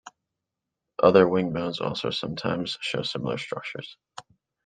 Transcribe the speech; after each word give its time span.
Other 0.97 1.27
wing 1.27 1.53
bones 1.53 1.79
also 1.79 2.09
sometimes 2.09 2.75
show 2.81 3.03
similar 3.03 3.37
structures. 3.37 3.97